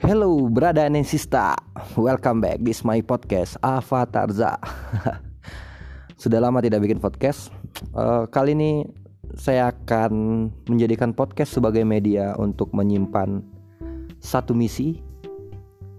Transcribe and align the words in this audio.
Hello, 0.00 0.48
brother 0.48 0.88
and 0.88 1.04
sister. 1.04 1.52
Welcome 1.92 2.40
back. 2.40 2.64
This 2.64 2.80
my 2.88 3.04
podcast 3.04 3.60
Avatarza. 3.60 4.56
Sudah 6.24 6.40
lama 6.40 6.64
tidak 6.64 6.88
bikin 6.88 7.04
podcast. 7.04 7.52
Uh, 7.92 8.24
kali 8.32 8.56
ini 8.56 8.88
saya 9.36 9.68
akan 9.68 10.48
menjadikan 10.72 11.12
podcast 11.12 11.52
sebagai 11.52 11.84
media 11.84 12.32
untuk 12.40 12.72
menyimpan 12.72 13.44
satu 14.24 14.56
misi 14.56 15.04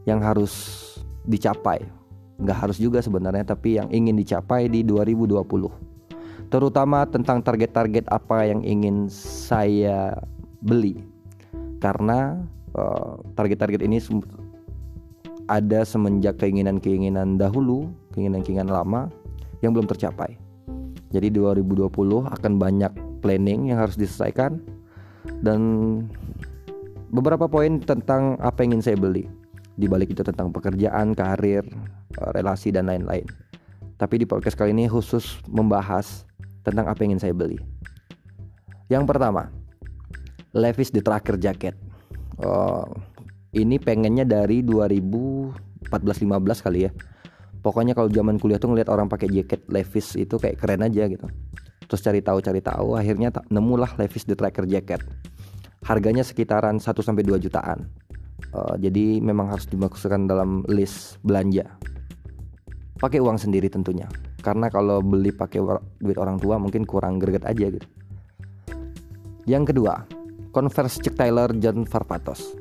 yang 0.09 0.17
harus 0.17 0.81
dicapai. 1.29 1.85
Nggak 2.41 2.57
harus 2.57 2.81
juga 2.81 3.05
sebenarnya, 3.05 3.53
tapi 3.53 3.77
yang 3.77 3.85
ingin 3.93 4.17
dicapai 4.17 4.65
di 4.65 4.81
2020. 4.81 5.45
Terutama 6.49 7.05
tentang 7.05 7.45
target-target 7.45 8.09
apa 8.09 8.49
yang 8.49 8.65
ingin 8.65 9.13
saya 9.13 10.17
beli. 10.65 11.05
Karena 11.77 12.41
Eh, 12.71 13.13
target-target 13.35 13.83
ini 13.83 13.99
ada 15.51 15.83
semenjak 15.83 16.39
keinginan-keinginan 16.39 17.35
dahulu, 17.35 17.91
keinginan-keinginan 18.15 18.71
lama 18.71 19.11
yang 19.59 19.75
belum 19.75 19.91
tercapai. 19.91 20.39
Jadi 21.11 21.27
2020 21.35 21.91
akan 22.31 22.53
banyak 22.55 22.93
planning 23.19 23.75
yang 23.75 23.83
harus 23.83 23.99
diselesaikan 23.99 24.63
dan 25.43 25.59
beberapa 27.11 27.51
poin 27.51 27.83
tentang 27.83 28.39
apa 28.39 28.63
yang 28.63 28.79
ingin 28.79 28.95
saya 28.95 28.97
beli. 28.97 29.27
Di 29.75 29.91
balik 29.91 30.15
itu 30.15 30.23
tentang 30.23 30.55
pekerjaan, 30.55 31.11
karir, 31.11 31.67
eh, 32.15 32.31
relasi 32.31 32.71
dan 32.71 32.87
lain-lain. 32.87 33.27
Tapi 33.99 34.23
di 34.23 34.25
podcast 34.25 34.55
kali 34.55 34.71
ini 34.71 34.87
khusus 34.87 35.43
membahas 35.51 36.23
tentang 36.63 36.87
apa 36.87 37.03
yang 37.03 37.19
ingin 37.19 37.27
saya 37.27 37.35
beli. 37.35 37.59
Yang 38.87 39.11
pertama, 39.11 39.51
Levi's 40.55 40.95
The 40.95 41.03
Tracker 41.03 41.35
Jacket 41.35 41.90
uh, 42.41 42.85
ini 43.51 43.77
pengennya 43.77 44.23
dari 44.23 44.63
2014-15 44.65 46.65
kali 46.65 46.87
ya. 46.87 46.91
Pokoknya 47.61 47.93
kalau 47.93 48.09
zaman 48.09 48.41
kuliah 48.41 48.57
tuh 48.57 48.73
ngeliat 48.73 48.89
orang 48.89 49.05
pakai 49.05 49.29
jaket 49.29 49.61
Levi's 49.69 50.17
itu 50.17 50.41
kayak 50.41 50.57
keren 50.57 50.81
aja 50.81 51.05
gitu. 51.05 51.29
Terus 51.85 52.01
cari 52.01 52.23
tahu 52.23 52.41
cari 52.41 52.61
tahu 52.63 52.97
akhirnya 52.97 53.29
nemulah 53.51 54.01
Levi's 54.01 54.25
the 54.25 54.33
Tracker 54.33 54.65
Jacket. 54.65 55.03
Harganya 55.85 56.25
sekitaran 56.25 56.81
1 56.81 57.05
sampai 57.05 57.21
2 57.21 57.37
jutaan. 57.37 57.85
Uh, 58.51 58.73
jadi 58.81 59.21
memang 59.21 59.53
harus 59.53 59.69
dimasukkan 59.69 60.25
dalam 60.25 60.65
list 60.65 61.21
belanja. 61.21 61.69
Pakai 62.97 63.21
uang 63.21 63.37
sendiri 63.37 63.69
tentunya. 63.69 64.09
Karena 64.41 64.73
kalau 64.73 65.05
beli 65.05 65.29
pakai 65.29 65.61
duit 66.01 66.17
orang 66.17 66.41
tua 66.41 66.57
mungkin 66.57 66.87
kurang 66.87 67.21
greget 67.21 67.45
aja 67.45 67.69
gitu. 67.69 67.85
Yang 69.45 69.73
kedua 69.73 70.20
Converse 70.51 70.99
Chuck 70.99 71.15
Taylor 71.15 71.55
John 71.55 71.87
Farpatos. 71.87 72.59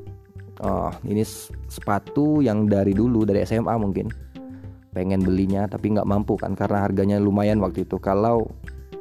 Oh, 0.62 0.92
ini 1.08 1.26
sepatu 1.66 2.38
yang 2.38 2.70
dari 2.70 2.94
dulu 2.94 3.26
dari 3.26 3.42
SMA 3.42 3.74
mungkin 3.80 4.12
pengen 4.90 5.22
belinya 5.22 5.70
tapi 5.70 5.94
nggak 5.94 6.06
mampu 6.06 6.34
kan 6.34 6.52
karena 6.52 6.82
harganya 6.82 7.16
lumayan 7.22 7.62
waktu 7.62 7.86
itu 7.86 7.96
kalau 8.02 8.46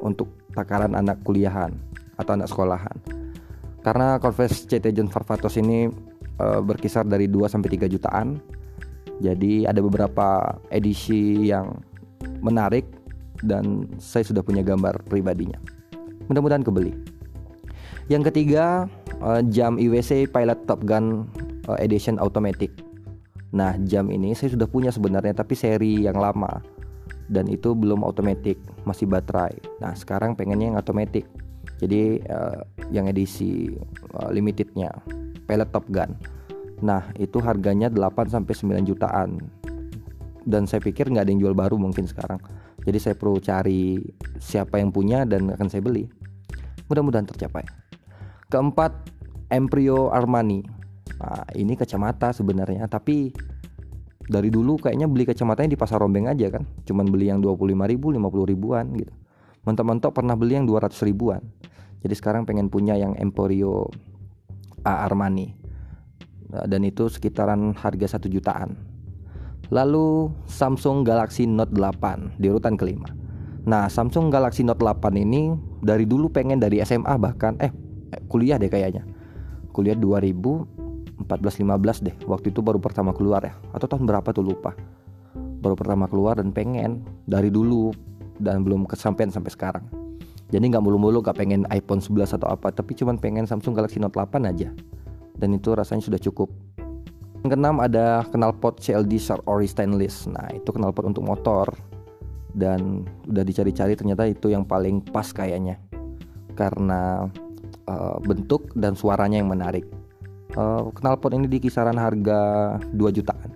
untuk 0.00 0.30
takaran 0.54 0.94
anak 0.98 1.22
kuliahan 1.22 1.70
atau 2.18 2.34
anak 2.34 2.48
sekolahan. 2.50 2.96
Karena 3.80 4.20
Converse 4.20 4.68
CT 4.68 4.92
John 4.92 5.08
Farpatos 5.08 5.56
ini 5.56 5.88
uh, 6.42 6.60
berkisar 6.60 7.08
dari 7.08 7.30
2 7.30 7.48
sampai 7.48 7.70
3 7.80 7.88
jutaan. 7.88 8.36
Jadi 9.20 9.68
ada 9.68 9.80
beberapa 9.84 10.56
edisi 10.72 11.48
yang 11.48 11.76
menarik 12.40 12.88
dan 13.44 13.88
saya 14.00 14.24
sudah 14.24 14.40
punya 14.44 14.64
gambar 14.64 15.04
pribadinya. 15.08 15.60
Mudah-mudahan 16.28 16.64
kebeli. 16.64 17.19
Yang 18.10 18.34
ketiga 18.34 18.90
uh, 19.22 19.38
jam 19.46 19.78
IWC 19.78 20.34
Pilot 20.34 20.66
Top 20.66 20.82
Gun 20.82 21.30
uh, 21.70 21.78
Edition 21.78 22.18
Automatic. 22.18 22.74
Nah 23.54 23.78
jam 23.86 24.10
ini 24.10 24.34
saya 24.34 24.50
sudah 24.50 24.66
punya 24.66 24.90
sebenarnya 24.90 25.30
tapi 25.30 25.54
seri 25.54 26.02
yang 26.02 26.18
lama 26.18 26.58
dan 27.30 27.46
itu 27.46 27.70
belum 27.70 28.02
automatic 28.02 28.58
masih 28.82 29.06
baterai. 29.06 29.54
Nah 29.78 29.94
sekarang 29.94 30.34
pengennya 30.34 30.74
yang 30.74 30.78
automatic. 30.82 31.22
Jadi 31.78 32.18
uh, 32.26 32.66
yang 32.90 33.06
edisi 33.06 33.78
uh, 34.18 34.34
limitednya 34.34 34.90
Pilot 35.46 35.70
Top 35.70 35.86
Gun. 35.86 36.10
Nah 36.82 37.14
itu 37.14 37.38
harganya 37.38 37.86
8 37.86 38.26
sampai 38.26 38.82
9 38.82 38.90
jutaan 38.90 39.38
dan 40.50 40.66
saya 40.66 40.82
pikir 40.82 41.06
nggak 41.14 41.28
ada 41.28 41.30
yang 41.30 41.46
jual 41.46 41.54
baru 41.54 41.78
mungkin 41.78 42.10
sekarang. 42.10 42.42
Jadi 42.82 42.98
saya 42.98 43.14
perlu 43.14 43.38
cari 43.38 44.02
siapa 44.42 44.82
yang 44.82 44.90
punya 44.90 45.22
dan 45.22 45.46
akan 45.54 45.70
saya 45.70 45.78
beli. 45.78 46.10
Mudah-mudahan 46.90 47.30
tercapai. 47.30 47.89
Keempat, 48.50 48.92
Emprio 49.48 50.10
Armani. 50.10 50.66
Nah, 51.22 51.46
ini 51.54 51.78
kacamata 51.78 52.34
sebenarnya, 52.34 52.90
tapi 52.90 53.30
dari 54.26 54.50
dulu 54.50 54.78
kayaknya 54.78 55.06
beli 55.06 55.22
kacamatanya 55.26 55.70
di 55.74 55.78
pasar 55.78 56.02
rombeng 56.02 56.26
aja 56.26 56.50
kan. 56.50 56.66
Cuman 56.82 57.06
beli 57.06 57.30
yang 57.30 57.38
25 57.38 57.86
ribu, 57.86 58.10
50 58.10 58.50
ribuan 58.50 58.90
gitu. 58.98 59.14
Mentok-mentok 59.62 60.10
pernah 60.10 60.34
beli 60.34 60.58
yang 60.58 60.66
200 60.66 60.90
ribuan. 61.06 61.42
Jadi 62.00 62.14
sekarang 62.16 62.42
pengen 62.42 62.72
punya 62.72 62.98
yang 62.98 63.14
Emporio 63.20 63.86
Armani. 64.82 65.52
Nah, 66.50 66.66
dan 66.66 66.82
itu 66.82 67.06
sekitaran 67.06 67.76
harga 67.78 68.18
1 68.18 68.26
jutaan. 68.32 68.74
Lalu 69.70 70.34
Samsung 70.50 71.06
Galaxy 71.06 71.46
Note 71.46 71.70
8 71.76 72.40
di 72.42 72.50
urutan 72.50 72.74
kelima. 72.74 73.06
Nah, 73.68 73.86
Samsung 73.86 74.32
Galaxy 74.32 74.66
Note 74.66 74.82
8 74.82 75.14
ini 75.14 75.54
dari 75.84 76.08
dulu 76.08 76.32
pengen 76.32 76.58
dari 76.58 76.82
SMA 76.82 77.14
bahkan 77.20 77.54
eh 77.60 77.70
kuliah 78.30 78.58
deh 78.58 78.70
kayaknya. 78.70 79.06
Kuliah 79.70 79.94
2014 79.94 81.26
15 81.26 82.06
deh. 82.06 82.14
Waktu 82.26 82.50
itu 82.50 82.60
baru 82.60 82.82
pertama 82.82 83.14
keluar 83.14 83.44
ya. 83.46 83.54
Atau 83.70 83.86
tahun 83.86 84.06
berapa 84.06 84.28
tuh 84.34 84.44
lupa. 84.44 84.74
Baru 85.60 85.76
pertama 85.76 86.08
keluar 86.08 86.40
dan 86.40 86.50
pengen 86.50 87.04
dari 87.28 87.52
dulu 87.52 87.92
dan 88.40 88.64
belum 88.64 88.88
kesampaian 88.88 89.28
sampai 89.28 89.52
sekarang. 89.52 89.84
Jadi 90.50 90.66
nggak 90.66 90.82
mulu-mulu 90.82 91.22
gak 91.22 91.38
pengen 91.38 91.62
iPhone 91.70 92.02
11 92.02 92.34
atau 92.42 92.50
apa 92.50 92.74
tapi 92.74 92.98
cuman 92.98 93.22
pengen 93.22 93.46
Samsung 93.46 93.70
Galaxy 93.70 94.02
Note 94.02 94.18
8 94.18 94.50
aja. 94.50 94.74
Dan 95.38 95.54
itu 95.54 95.72
rasanya 95.72 96.02
sudah 96.02 96.18
cukup. 96.18 96.50
Yang 97.40 97.56
keenam 97.56 97.80
ada 97.80 98.26
knalpot 98.34 98.82
CLD 98.82 99.16
Sharp 99.16 99.46
Ori 99.46 99.70
Stainless. 99.70 100.26
Nah 100.28 100.50
itu 100.52 100.68
knalpot 100.74 101.06
untuk 101.06 101.24
motor. 101.24 101.70
Dan 102.50 103.06
udah 103.30 103.46
dicari-cari 103.46 103.94
ternyata 103.94 104.26
itu 104.26 104.50
yang 104.50 104.66
paling 104.66 105.00
pas 105.06 105.30
kayaknya. 105.30 105.78
Karena 106.58 107.30
uh, 107.90 108.16
bentuk 108.22 108.70
dan 108.78 108.94
suaranya 108.94 109.42
yang 109.42 109.50
menarik. 109.50 109.82
Uh, 110.54 110.90
knalpot 110.98 111.34
ini 111.34 111.46
di 111.46 111.58
kisaran 111.62 111.98
harga 111.98 112.74
2 112.94 113.16
jutaan. 113.18 113.50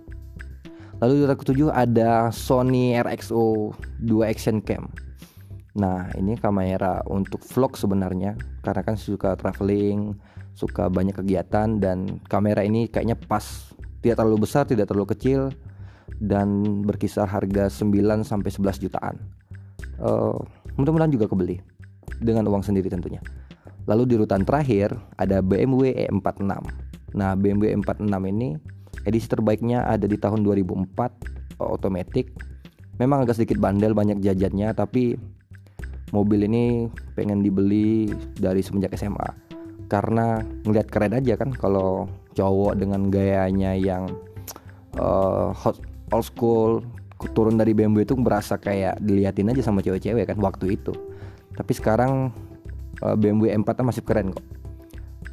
Lalu 1.02 1.26
di 1.26 1.26
ketujuh 1.26 1.68
ada 1.74 2.30
Sony 2.30 2.94
RXO 2.94 3.74
2 4.02 4.30
Action 4.30 4.62
Cam. 4.62 4.90
Nah 5.74 6.06
ini 6.14 6.38
kamera 6.38 7.02
untuk 7.10 7.42
vlog 7.42 7.74
sebenarnya 7.74 8.38
karena 8.62 8.82
kan 8.86 8.94
suka 8.94 9.34
traveling, 9.34 10.14
suka 10.54 10.86
banyak 10.86 11.18
kegiatan 11.18 11.82
dan 11.82 12.22
kamera 12.30 12.62
ini 12.62 12.86
kayaknya 12.86 13.18
pas, 13.18 13.74
tidak 14.06 14.22
terlalu 14.22 14.46
besar, 14.46 14.62
tidak 14.70 14.86
terlalu 14.86 15.10
kecil 15.18 15.50
dan 16.22 16.62
berkisar 16.86 17.26
harga 17.26 17.66
9 17.66 18.22
sampai 18.22 18.50
11 18.54 18.78
jutaan. 18.86 19.18
Uh, 19.98 20.38
mudah-mudahan 20.78 21.10
juga 21.10 21.26
kebeli 21.26 21.58
dengan 22.22 22.46
uang 22.46 22.62
sendiri 22.62 22.86
tentunya. 22.86 23.18
Lalu 23.84 24.02
di 24.08 24.12
urutan 24.16 24.42
terakhir 24.48 24.96
ada 25.20 25.44
BMW 25.44 26.08
E46. 26.08 26.40
Nah, 27.14 27.36
BMW 27.36 27.76
E46 27.76 28.08
ini 28.32 28.56
edisi 29.04 29.26
terbaiknya 29.28 29.84
ada 29.84 30.08
di 30.08 30.16
tahun 30.16 30.40
2004 30.42 31.60
otomatis. 31.60 32.26
Memang 32.96 33.26
agak 33.26 33.36
sedikit 33.42 33.58
bandel 33.58 33.92
banyak 33.92 34.22
jajannya 34.22 34.70
tapi 34.72 35.18
mobil 36.14 36.46
ini 36.46 36.86
pengen 37.18 37.42
dibeli 37.42 38.06
dari 38.38 38.62
semenjak 38.62 38.94
SMA 38.94 39.44
karena 39.90 40.40
ngelihat 40.64 40.88
keren 40.88 41.18
aja 41.18 41.34
kan 41.34 41.50
kalau 41.52 42.06
cowok 42.38 42.78
dengan 42.78 43.10
gayanya 43.10 43.74
yang 43.74 44.06
uh, 44.96 45.50
hot 45.50 45.78
old 46.14 46.24
school 46.24 46.70
turun 47.34 47.58
dari 47.58 47.72
BMW 47.74 48.06
itu 48.06 48.14
berasa 48.14 48.58
kayak 48.58 49.00
diliatin 49.02 49.50
aja 49.50 49.62
sama 49.64 49.80
cewek-cewek 49.82 50.28
kan 50.28 50.38
waktu 50.38 50.78
itu 50.78 50.94
tapi 51.54 51.72
sekarang 51.74 52.34
BMW 53.02 53.54
M4 53.56 53.80
masih 53.82 54.04
keren 54.06 54.30
kok. 54.30 54.44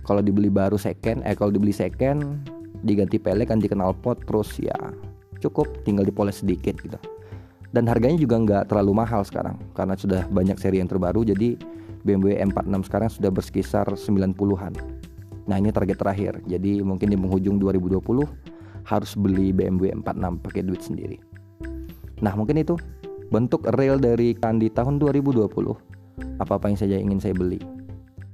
Kalau 0.07 0.21
dibeli 0.25 0.49
baru 0.49 0.79
second 0.81 1.21
eh 1.27 1.37
kalau 1.37 1.53
dibeli 1.53 1.75
second 1.75 2.41
diganti 2.81 3.21
pelek 3.21 3.53
ganti 3.53 3.69
knalpot 3.69 4.25
terus 4.25 4.57
ya 4.57 4.73
cukup 5.37 5.69
tinggal 5.85 6.07
dipoles 6.07 6.41
sedikit 6.41 6.77
gitu. 6.81 6.97
Dan 7.71 7.87
harganya 7.87 8.19
juga 8.19 8.35
nggak 8.41 8.63
terlalu 8.73 8.99
mahal 8.99 9.23
sekarang 9.23 9.55
karena 9.77 9.95
sudah 9.95 10.27
banyak 10.27 10.59
seri 10.59 10.83
yang 10.83 10.91
terbaru 10.91 11.23
jadi 11.23 11.55
BMW 12.01 12.41
M46 12.49 12.89
sekarang 12.89 13.09
sudah 13.13 13.29
berkisar 13.29 13.85
90-an 13.93 14.73
nah 15.49 15.57
ini 15.57 15.73
target 15.73 15.97
terakhir 15.97 16.33
jadi 16.45 16.85
mungkin 16.85 17.09
di 17.09 17.17
penghujung 17.17 17.57
2020 17.57 18.01
harus 18.85 19.11
beli 19.17 19.53
BMW 19.53 19.93
M46 20.01 20.41
pakai 20.41 20.61
duit 20.65 20.81
sendiri. 20.81 21.17
Nah 22.21 22.33
mungkin 22.33 22.61
itu 22.61 22.77
bentuk 23.29 23.65
real 23.77 24.01
dari 24.01 24.33
kan 24.35 24.57
di 24.57 24.69
tahun 24.69 24.97
2020 24.97 25.47
apa-apa 26.39 26.71
yang 26.71 26.79
saja 26.79 26.95
ingin 26.97 27.19
saya 27.21 27.35
beli 27.35 27.61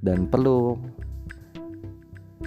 dan 0.06 0.30
perlu 0.30 0.78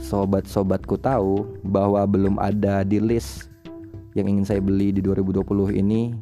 sobat-sobatku 0.00 0.96
tahu 1.02 1.44
bahwa 1.66 2.06
belum 2.06 2.38
ada 2.40 2.86
di 2.86 3.02
list 3.02 3.50
yang 4.14 4.26
ingin 4.26 4.46
saya 4.46 4.60
beli 4.62 4.90
di 4.90 5.02
2020 5.02 5.44
ini 5.76 6.14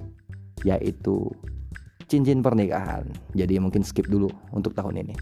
yaitu 0.67 1.31
cincin 2.09 2.41
pernikahan. 2.41 3.07
Jadi 3.37 3.61
mungkin 3.61 3.85
skip 3.85 4.09
dulu 4.09 4.29
untuk 4.51 4.73
tahun 4.75 5.05
ini. 5.05 5.15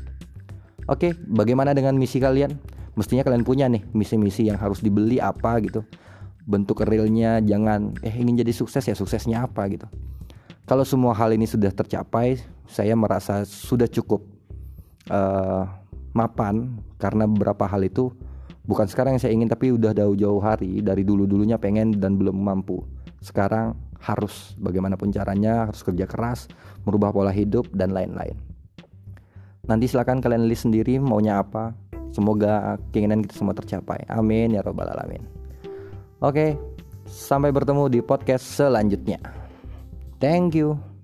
Oke, 0.87 1.19
bagaimana 1.27 1.75
dengan 1.75 1.99
misi 1.99 2.23
kalian? 2.23 2.55
Mestinya 2.97 3.27
kalian 3.27 3.45
punya 3.45 3.67
nih 3.69 3.85
misi-misi 3.93 4.49
yang 4.49 4.57
harus 4.57 4.81
dibeli 4.81 5.21
apa 5.21 5.59
gitu. 5.61 5.85
Bentuk 6.47 6.87
realnya 6.87 7.43
jangan 7.43 7.93
eh 8.07 8.15
ingin 8.15 8.41
jadi 8.41 8.55
sukses 8.55 8.87
ya 8.87 8.95
suksesnya 8.95 9.45
apa 9.45 9.67
gitu. 9.69 9.91
Kalau 10.67 10.83
semua 10.83 11.15
hal 11.15 11.31
ini 11.31 11.47
sudah 11.47 11.71
tercapai, 11.71 12.43
saya 12.67 12.99
merasa 12.99 13.47
sudah 13.47 13.87
cukup 13.87 14.27
uh, 15.15 15.63
mapan 16.11 16.83
karena 16.99 17.23
beberapa 17.31 17.71
hal 17.71 17.87
itu 17.87 18.11
bukan 18.67 18.91
sekarang 18.91 19.15
yang 19.15 19.23
saya 19.23 19.33
ingin 19.39 19.47
tapi 19.47 19.71
udah 19.71 19.95
jauh-jauh 19.95 20.43
hari. 20.43 20.83
Dari 20.83 21.07
dulu-dulunya 21.07 21.55
pengen 21.55 21.95
dan 22.03 22.19
belum 22.19 22.35
mampu. 22.35 22.83
Sekarang 23.23 23.79
harus 24.03 24.59
bagaimanapun 24.59 25.15
caranya 25.15 25.71
harus 25.71 25.87
kerja 25.87 26.03
keras 26.03 26.51
merubah 26.83 27.15
pola 27.15 27.31
hidup 27.31 27.71
dan 27.71 27.95
lain-lain. 27.95 28.35
Nanti 29.71 29.87
silahkan 29.87 30.19
kalian 30.19 30.51
list 30.51 30.67
sendiri 30.67 30.99
maunya 30.99 31.39
apa. 31.47 31.79
Semoga 32.11 32.75
keinginan 32.91 33.23
kita 33.23 33.39
semua 33.39 33.55
tercapai. 33.55 34.03
Amin 34.11 34.59
ya 34.59 34.67
robbal 34.67 34.91
alamin. 34.91 35.23
Oke 36.19 36.59
sampai 37.07 37.55
bertemu 37.55 37.87
di 37.87 38.03
podcast 38.03 38.43
selanjutnya 38.43 39.46
thank 40.21 40.55
you 40.55 40.96